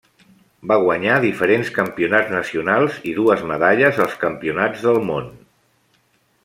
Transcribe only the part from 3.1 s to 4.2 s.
i dues medalles als